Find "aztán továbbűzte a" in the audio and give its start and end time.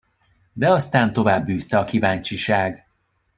0.71-1.83